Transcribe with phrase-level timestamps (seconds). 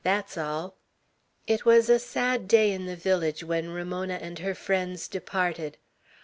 [0.03, 0.73] Thet's all!"
[1.45, 5.77] It was a sad day in the village when Ramona and her friends departed.